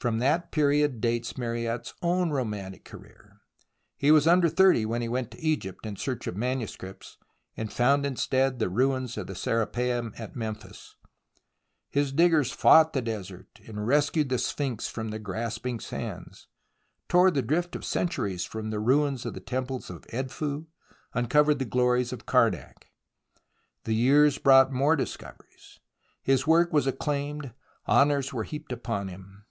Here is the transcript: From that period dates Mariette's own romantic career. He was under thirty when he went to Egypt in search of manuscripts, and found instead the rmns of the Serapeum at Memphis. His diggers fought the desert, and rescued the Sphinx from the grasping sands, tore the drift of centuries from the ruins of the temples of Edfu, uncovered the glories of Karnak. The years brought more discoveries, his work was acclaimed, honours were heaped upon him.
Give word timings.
From 0.00 0.18
that 0.18 0.50
period 0.50 1.00
dates 1.00 1.36
Mariette's 1.36 1.92
own 2.02 2.30
romantic 2.30 2.84
career. 2.86 3.38
He 3.96 4.10
was 4.10 4.26
under 4.26 4.48
thirty 4.48 4.86
when 4.86 5.02
he 5.02 5.10
went 5.10 5.30
to 5.30 5.40
Egypt 5.40 5.84
in 5.84 5.94
search 5.96 6.26
of 6.26 6.36
manuscripts, 6.36 7.18
and 7.54 7.72
found 7.72 8.04
instead 8.06 8.58
the 8.58 8.66
rmns 8.70 9.16
of 9.16 9.26
the 9.28 9.34
Serapeum 9.34 10.14
at 10.18 10.34
Memphis. 10.34 10.96
His 11.90 12.12
diggers 12.12 12.50
fought 12.50 12.94
the 12.94 13.02
desert, 13.02 13.60
and 13.66 13.86
rescued 13.86 14.28
the 14.30 14.38
Sphinx 14.38 14.88
from 14.88 15.10
the 15.10 15.18
grasping 15.20 15.78
sands, 15.78 16.48
tore 17.06 17.30
the 17.30 17.42
drift 17.42 17.76
of 17.76 17.84
centuries 17.84 18.44
from 18.44 18.70
the 18.70 18.80
ruins 18.80 19.26
of 19.26 19.34
the 19.34 19.40
temples 19.40 19.88
of 19.90 20.06
Edfu, 20.08 20.66
uncovered 21.12 21.58
the 21.60 21.64
glories 21.66 22.12
of 22.12 22.26
Karnak. 22.26 22.86
The 23.84 23.94
years 23.94 24.38
brought 24.38 24.72
more 24.72 24.96
discoveries, 24.96 25.78
his 26.22 26.44
work 26.46 26.72
was 26.72 26.86
acclaimed, 26.88 27.52
honours 27.86 28.32
were 28.32 28.44
heaped 28.44 28.72
upon 28.72 29.06
him. 29.08 29.44